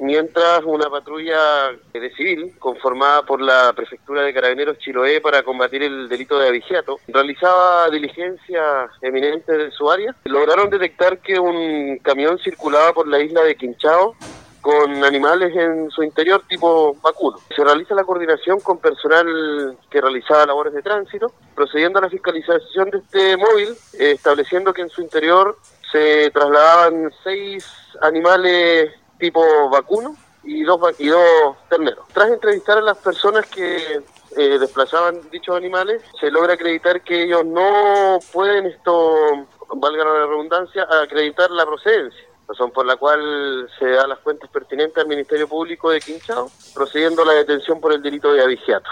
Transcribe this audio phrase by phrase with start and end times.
[0.00, 1.38] mientras una patrulla
[1.92, 6.98] de civil, conformada por la Prefectura de Carabineros Chiloé para combatir el delito de abigeato,
[7.08, 10.14] realizaba diligencia eminente de su área.
[10.24, 14.14] Lograron detectar que un camión circulaba por la isla de Quinchao
[14.60, 17.38] con animales en su interior tipo vacuno.
[17.54, 22.90] Se realiza la coordinación con personal que realizaba labores de tránsito, procediendo a la fiscalización
[22.90, 23.68] de este móvil,
[23.98, 25.56] estableciendo que en su interior
[25.90, 27.66] se trasladaban seis
[28.02, 32.06] animales tipo vacuno y dos, y dos terneros.
[32.12, 34.02] Tras entrevistar a las personas que
[34.36, 40.86] eh, desplazaban dichos animales, se logra acreditar que ellos no pueden esto, valga la redundancia,
[41.02, 45.90] acreditar la procedencia razón por la cual se da las cuentas pertinentes al Ministerio Público
[45.90, 48.88] de Quinchao, procediendo a la detención por el delito de abigeato.